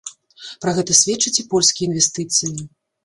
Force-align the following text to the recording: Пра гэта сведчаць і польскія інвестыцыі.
Пра 0.63 0.71
гэта 0.77 0.95
сведчаць 1.01 1.35
і 1.43 1.45
польскія 1.53 1.85
інвестыцыі. 1.91 2.57